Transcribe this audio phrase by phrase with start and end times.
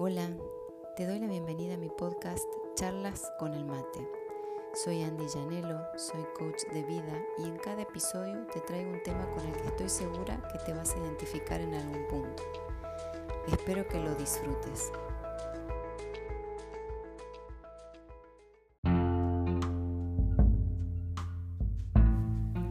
[0.00, 0.30] Hola,
[0.96, 4.08] te doy la bienvenida a mi podcast Charlas con el Mate.
[4.72, 9.28] Soy Andy Llanelo, soy coach de vida y en cada episodio te traigo un tema
[9.34, 12.44] con el que estoy segura que te vas a identificar en algún punto.
[13.48, 14.92] Espero que lo disfrutes.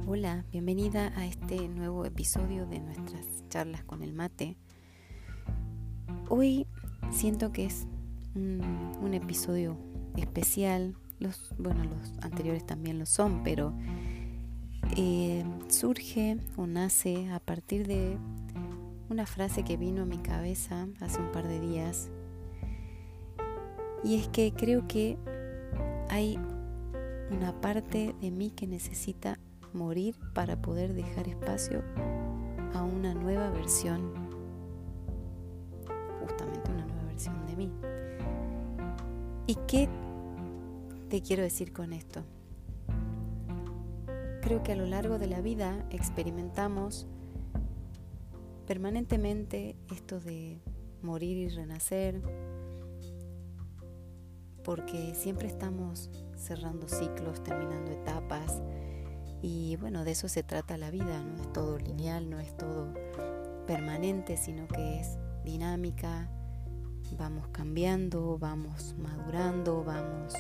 [0.08, 4.56] Hola, bienvenida a este nuevo episodio de nuestras charlas con el mate.
[6.30, 6.66] Hoy
[7.12, 7.88] siento que es
[8.36, 9.78] un, episodio
[10.16, 10.96] especial.
[11.20, 13.74] Los, bueno, los anteriores también lo son, pero
[14.96, 18.18] eh, surge o nace a partir de
[19.10, 22.10] una frase que vino a mi cabeza hace un par de días.
[24.04, 25.18] Y es que creo que
[26.10, 26.40] hay
[27.32, 29.40] una parte de mí que necesita
[29.74, 31.84] morir para poder dejar espacio
[32.74, 34.14] a una nueva versión,
[36.22, 36.87] justamente una
[37.58, 37.70] mí.
[39.48, 39.90] ¿Y qué
[41.10, 42.24] te quiero decir con esto?
[44.42, 47.08] Creo que a lo largo de la vida experimentamos
[48.66, 50.62] permanentemente esto de
[51.02, 52.22] morir y renacer,
[54.64, 58.62] porque siempre estamos cerrando ciclos, terminando etapas,
[59.42, 62.94] y bueno, de eso se trata la vida, no es todo lineal, no es todo
[63.68, 66.30] permanente, sino que es dinámica,
[67.16, 70.34] vamos cambiando, vamos madurando, vamos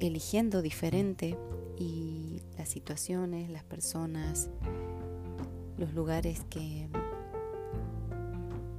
[0.00, 1.38] eligiendo diferente
[1.78, 4.50] y las situaciones, las personas,
[5.78, 6.88] los lugares que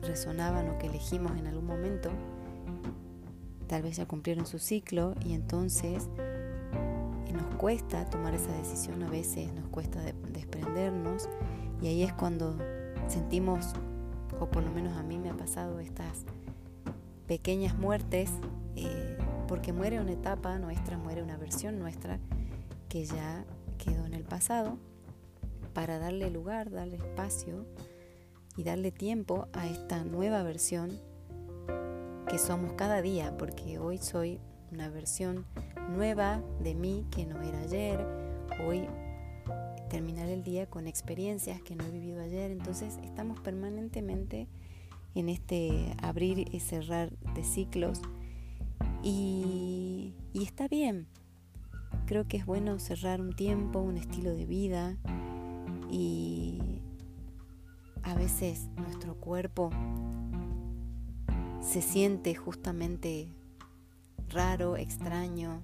[0.02, 2.10] resonaban o que elegimos en algún momento,
[3.68, 6.10] tal vez ya cumplieron su ciclo y entonces
[7.34, 10.00] nos cuesta tomar esa decisión a veces, nos cuesta
[10.32, 11.30] desprendernos
[11.82, 12.58] y ahí es cuando
[13.08, 13.74] sentimos,
[14.44, 16.26] o por lo menos a mí me ha pasado estas
[17.28, 18.30] pequeñas muertes,
[18.76, 22.20] eh, porque muere una etapa nuestra, muere una versión nuestra
[22.90, 23.46] que ya
[23.78, 24.78] quedó en el pasado,
[25.74, 27.66] para darle lugar, darle espacio
[28.58, 30.92] y darle tiempo a esta nueva versión
[32.28, 34.42] que somos cada día, porque hoy soy
[34.72, 35.46] una versión
[35.90, 38.06] nueva de mí que no era ayer,
[38.68, 38.88] hoy
[39.94, 44.48] terminar el día con experiencias que no he vivido ayer, entonces estamos permanentemente
[45.14, 48.02] en este abrir y cerrar de ciclos.
[49.04, 51.06] Y, está bien,
[52.08, 54.98] creo que es bueno cerrar un tiempo, un estilo de vida.
[55.92, 56.82] Y
[58.02, 59.70] a veces nuestro cuerpo
[61.62, 63.28] se siente justamente
[64.28, 65.62] raro, extraño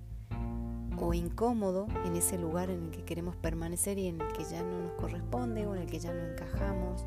[1.02, 4.64] o incómodo en ese lugar en el que queremos permanecer y en el que ya
[4.64, 7.06] no nos corresponde o en el que ya no encajamos,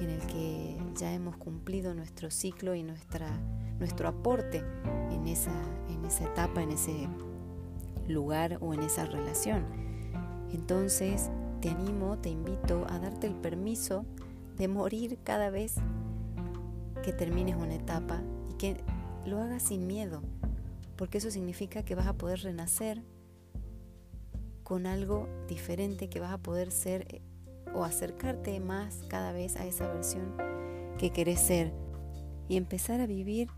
[0.00, 3.28] en el que ya hemos cumplido nuestro ciclo y nuestra,
[3.78, 4.62] nuestro aporte
[5.10, 5.52] en esa,
[5.88, 7.08] en esa etapa, en ese
[8.08, 9.64] lugar o en esa relación.
[10.52, 11.30] Entonces
[11.60, 14.04] te animo, te invito a darte el permiso
[14.56, 15.76] de morir cada vez
[17.02, 18.76] que termines una etapa y que
[19.26, 20.22] lo hagas sin miedo,
[20.96, 23.02] porque eso significa que vas a poder renacer
[24.62, 27.22] con algo diferente, que vas a poder ser eh,
[27.74, 30.34] o acercarte más cada vez a esa versión
[30.98, 31.72] que querés ser
[32.48, 33.48] y empezar a vivir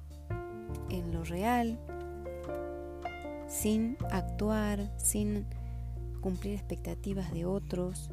[0.91, 1.79] en lo real,
[3.47, 5.47] sin actuar, sin
[6.21, 8.11] cumplir expectativas de otros,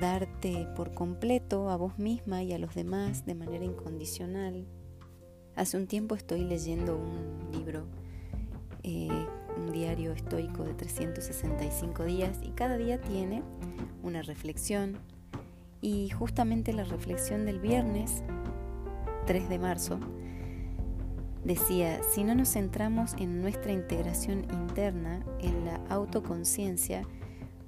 [0.00, 4.66] darte por completo a vos misma y a los demás de manera incondicional.
[5.58, 7.82] Hace un tiempo estoy leyendo un libro,
[8.84, 9.08] eh,
[9.56, 13.42] un diario estoico de 365 días y cada día tiene
[14.04, 14.98] una reflexión.
[15.80, 18.22] Y justamente la reflexión del viernes
[19.26, 19.98] 3 de marzo
[21.44, 27.02] decía, si no nos centramos en nuestra integración interna, en la autoconciencia,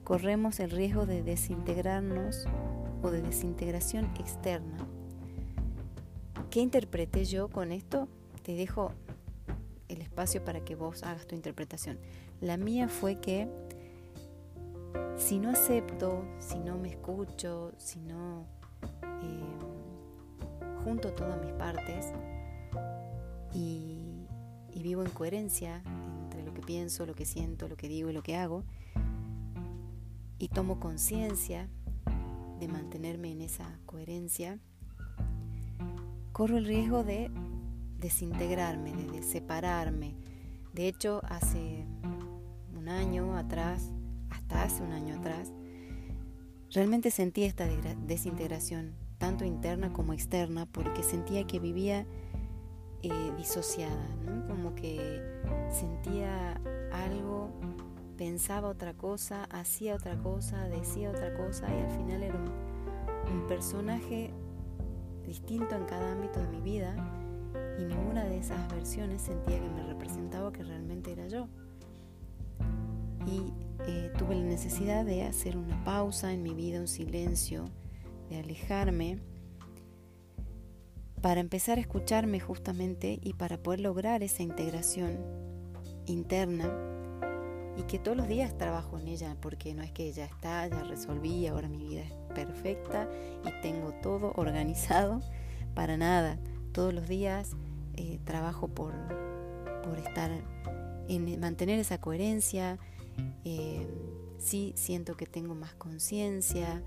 [0.04, 2.46] corremos el riesgo de desintegrarnos
[3.02, 4.78] o de desintegración externa.
[6.50, 8.08] ¿Qué interpreté yo con esto?
[8.43, 8.91] Te dejo
[9.88, 11.97] el espacio para que vos hagas tu interpretación.
[12.41, 13.47] La mía fue que
[15.17, 18.47] si no acepto, si no me escucho, si no
[19.23, 22.06] eh, junto todas mis partes
[23.55, 24.26] y,
[24.73, 25.85] y vivo en coherencia
[26.25, 28.64] entre lo que pienso, lo que siento, lo que digo y lo que hago,
[30.41, 31.69] y tomo conciencia
[32.58, 34.58] de mantenerme en esa coherencia,
[36.40, 37.31] corro el riesgo de
[37.98, 40.14] desintegrarme, de, separarme.
[40.72, 41.84] De hecho, hace
[42.75, 43.92] un año atrás,
[44.31, 45.52] hasta hace un año atrás,
[46.72, 47.69] realmente sentí esta
[48.06, 52.06] desintegración tanto interna como externa, porque sentía que vivía
[53.02, 54.08] eh, disociada,
[54.48, 55.20] como que
[55.69, 56.58] sentía
[56.90, 57.50] algo,
[58.16, 62.38] pensaba otra cosa, hacía otra cosa, decía otra cosa y al final era
[63.31, 64.32] un personaje
[65.31, 66.93] distinto en cada ámbito de mi vida
[67.79, 71.47] y ninguna de esas versiones sentía que me representaba que realmente era yo.
[73.29, 73.53] Y
[73.87, 77.67] eh, tuve la necesidad de hacer una pausa en mi vida, un silencio,
[78.29, 79.21] de alejarme
[81.23, 85.17] para empezar a escucharme justamente y para poder lograr esa integración
[86.06, 86.69] interna
[87.81, 90.82] y que todos los días trabajo en ella porque no es que ya está, ya
[90.82, 93.09] resolví, ahora mi vida es perfecta
[93.47, 95.23] y tengo todo organizado
[95.75, 96.38] para nada.
[96.73, 97.53] Todos los días
[97.97, 98.93] eh, trabajo por,
[99.82, 100.31] por estar
[101.09, 102.79] en mantener esa coherencia.
[103.44, 103.87] Eh,
[104.38, 106.82] sí siento que tengo más conciencia,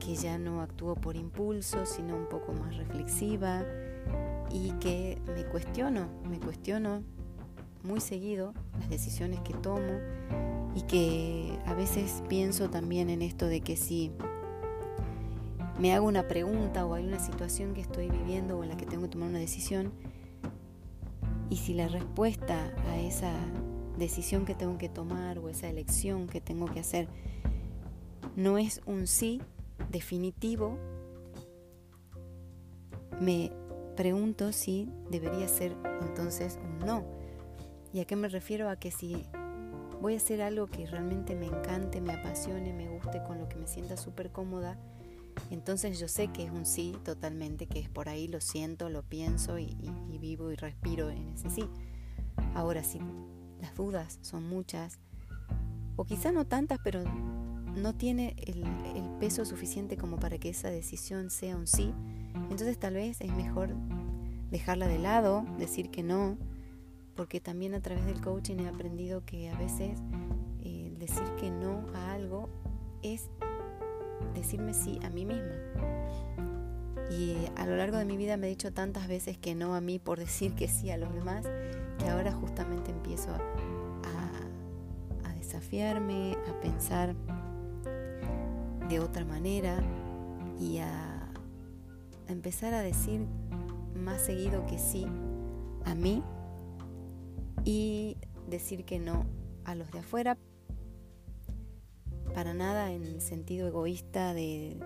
[0.00, 3.64] que ya no actúo por impulso, sino un poco más reflexiva
[4.50, 7.02] y que me cuestiono, me cuestiono
[7.84, 9.98] muy seguido las decisiones que tomo
[10.74, 14.12] y que a veces pienso también en esto de que si
[15.78, 18.86] me hago una pregunta o hay una situación que estoy viviendo o en la que
[18.86, 19.92] tengo que tomar una decisión
[21.50, 23.32] y si la respuesta a esa
[23.98, 27.08] decisión que tengo que tomar o esa elección que tengo que hacer
[28.36, 29.42] no es un sí
[29.90, 30.78] definitivo,
[33.20, 33.52] me
[33.96, 37.21] pregunto si debería ser entonces un no.
[37.92, 38.68] ¿Y a qué me refiero?
[38.68, 39.26] A que si
[40.00, 43.56] voy a hacer algo que realmente me encante, me apasione, me guste, con lo que
[43.56, 44.78] me sienta súper cómoda,
[45.50, 49.02] entonces yo sé que es un sí totalmente, que es por ahí, lo siento, lo
[49.02, 49.76] pienso y,
[50.20, 51.64] vivo y respiro en ese sí.
[52.54, 53.00] Ahora, si
[53.60, 54.98] las dudas son muchas,
[55.96, 57.02] o quizá no tantas, pero
[57.76, 58.64] no tiene el,
[59.18, 61.94] peso suficiente como para que esa decisión sea un sí,
[62.50, 63.72] entonces tal vez es mejor
[64.50, 66.36] dejarla de lado, decir que no,
[67.14, 69.98] porque también a través del coaching he aprendido que a veces
[70.62, 72.48] eh, decir que no a algo
[73.02, 73.28] es
[74.34, 75.54] decirme sí a mí misma.
[77.10, 79.80] Y a lo largo de mi vida me he dicho tantas veces que no a
[79.80, 81.44] mí por decir que sí a los demás,
[81.98, 87.14] que ahora justamente empiezo a, a desafiarme, a pensar
[88.88, 89.82] de otra manera
[90.58, 91.28] y a
[92.28, 93.26] empezar a decir
[93.94, 95.06] más seguido que sí
[95.84, 96.22] a mí
[97.64, 98.16] y
[98.48, 99.26] decir que no
[99.64, 100.38] a los de afuera,
[102.34, 104.76] para nada en sentido egoísta de,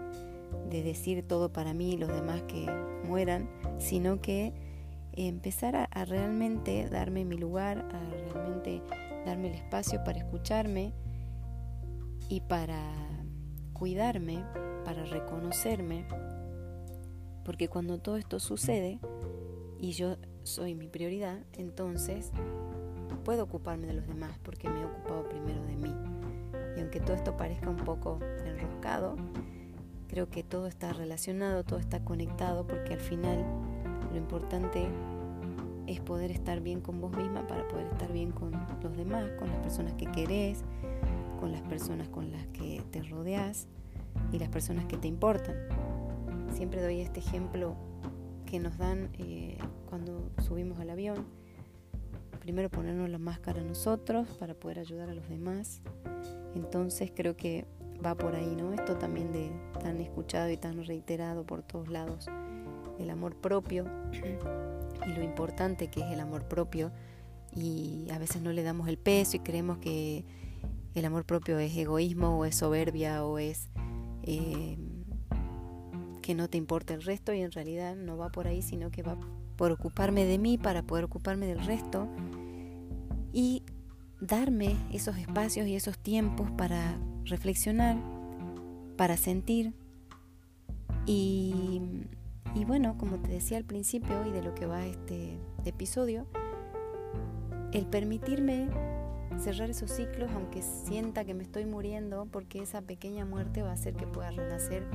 [0.70, 2.66] decir todo para mí y los demás que
[3.04, 4.52] mueran, sino que
[5.12, 8.82] empezar a, realmente darme mi lugar, a realmente
[9.24, 10.92] darme el espacio para escucharme
[12.28, 12.80] y para
[13.72, 14.44] cuidarme,
[14.84, 16.06] para reconocerme,
[17.44, 19.00] porque cuando todo esto sucede
[19.78, 20.16] y yo
[20.46, 22.30] soy mi prioridad, entonces
[23.24, 25.92] puedo ocuparme de los demás porque me he ocupado primero de mí.
[26.76, 29.16] Y aunque todo esto parezca un poco enroscado,
[30.08, 33.44] creo que todo está relacionado, todo está conectado porque al final
[34.12, 34.86] lo importante
[35.88, 38.52] es poder estar bien con vos misma para poder estar bien con
[38.82, 40.62] los demás, con las personas que querés,
[41.40, 43.66] con las personas con las que te rodeas
[44.32, 45.56] y las personas que te importan.
[46.54, 47.74] Siempre doy este ejemplo
[48.46, 51.24] que nos dan eh, cuando subimos al avión
[52.46, 55.80] primero ponernos la máscara nosotros para poder ayudar a los demás.
[56.54, 57.64] Entonces creo que
[58.04, 58.72] va por ahí, ¿no?
[58.72, 59.50] Esto también de
[59.82, 62.28] tan escuchado y tan reiterado por todos lados,
[63.00, 63.84] el amor propio
[65.04, 66.92] y lo importante que es el amor propio
[67.52, 70.24] y a veces no le damos el peso y creemos que
[70.94, 73.70] el amor propio es egoísmo o es soberbia o es
[74.22, 74.78] eh,
[76.22, 79.02] que no te importa el resto y en realidad no va por ahí, sino que
[79.02, 79.16] va
[79.56, 82.08] por ocuparme de mí para poder ocuparme del resto
[83.32, 83.62] y
[84.20, 87.96] darme esos espacios y esos tiempos para reflexionar,
[88.96, 89.74] para sentir
[91.06, 91.80] y,
[92.54, 96.26] y bueno, como te decía al principio y de lo que va este episodio,
[97.72, 98.68] el permitirme
[99.38, 103.74] cerrar esos ciclos aunque sienta que me estoy muriendo porque esa pequeña muerte va a
[103.74, 104.86] hacer que pueda renacer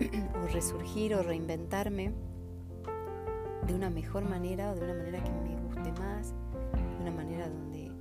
[0.42, 2.12] o resurgir o reinventarme
[3.66, 6.32] de una mejor manera o de una manera que me guste más,
[6.72, 7.92] de una manera donde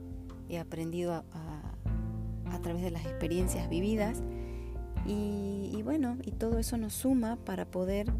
[0.50, 1.24] he aprendido a,
[2.46, 4.24] a, través de las experiencias vividas.
[5.06, 8.12] Y, y, bueno, y todo eso nos suma para poder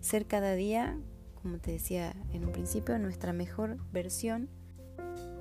[0.00, 0.98] ser cada día,
[1.42, 4.48] como te decía en un principio, nuestra mejor versión.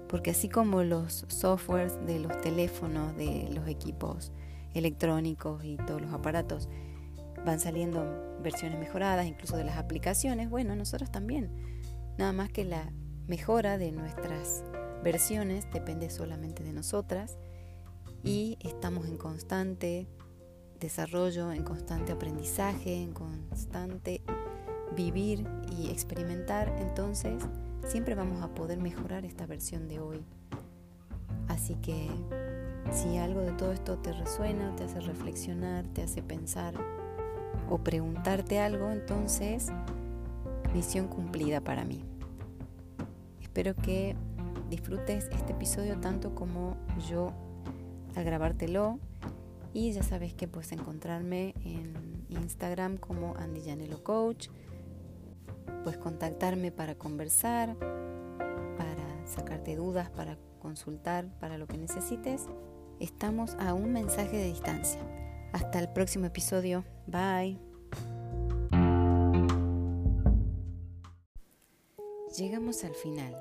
[0.08, 4.32] Porque así como los softwares de los teléfonos, de los equipos
[4.74, 6.70] electrónicos y todos los aparatos
[7.46, 10.50] van saliendo versiones mejoradas, incluso de las aplicaciones.
[10.50, 11.52] Bueno, nosotros también.
[12.18, 12.92] Nada más que la
[13.28, 14.64] mejora de nuestras
[15.04, 17.38] versiones depende solamente de nosotras
[18.24, 20.08] y estamos en constante
[20.80, 24.22] desarrollo, en constante aprendizaje, en constante
[24.96, 27.44] vivir y experimentar, entonces
[27.88, 30.26] siempre vamos a poder mejorar esta versión de hoy.
[31.48, 32.10] Así que
[32.92, 36.74] si algo de todo esto te resuena, te hace reflexionar, te hace pensar
[37.70, 39.68] o preguntarte algo, entonces
[40.74, 42.04] misión cumplida para mí.
[43.42, 44.16] Espero que
[44.70, 46.78] disfrutes este episodio tanto como
[47.10, 47.34] yo
[48.16, 49.00] al grabártelo
[49.74, 54.50] y ya sabes que puedes encontrarme en Instagram como Andy Janelo Coach.
[55.84, 62.48] Puedes contactarme para conversar, para sacarte dudas, para consultar, para lo que necesites.
[63.00, 65.00] Estamos a un mensaje de distancia.
[65.52, 66.86] Hasta el próximo episodio.
[67.08, 67.60] Bye.
[72.38, 73.36] Llegamos al final.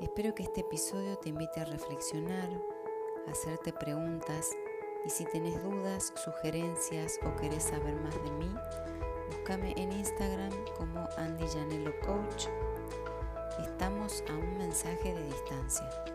[0.00, 2.48] Espero que este episodio te invite a reflexionar,
[3.28, 4.50] a hacerte preguntas
[5.06, 8.54] y si tienes dudas, sugerencias o querés saber más de mí,
[9.30, 12.46] búscame en Instagram como Andy Janelo Coach.
[13.60, 16.11] Estamos a un mensaje de distancia.